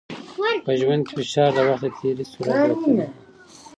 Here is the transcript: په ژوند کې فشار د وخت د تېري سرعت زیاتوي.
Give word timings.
په 0.65 0.71
ژوند 0.79 1.01
کې 1.07 1.13
فشار 1.19 1.49
د 1.55 1.59
وخت 1.67 1.83
د 1.91 1.95
تېري 1.99 2.25
سرعت 2.31 2.57
زیاتوي. 2.57 3.07